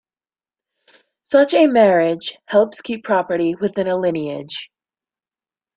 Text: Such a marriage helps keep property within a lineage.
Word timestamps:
Such 1.21 1.53
a 1.53 1.67
marriage 1.67 2.39
helps 2.47 2.81
keep 2.81 3.03
property 3.03 3.53
within 3.53 3.85
a 3.87 3.97
lineage. 3.97 4.71